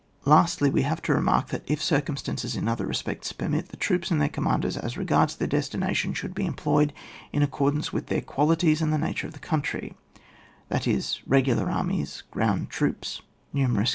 [0.25, 4.09] Lastly, we have to remark that, if cir cumstances in other respects permit, the troops
[4.09, 6.91] and their commanders, as regards their destination, should be employed
[7.31, 9.93] in accordance with their qualities and the nature of the country—
[10.69, 13.21] that is re gular armies; good troops;
[13.53, 13.85] numerous 90 ON WAR.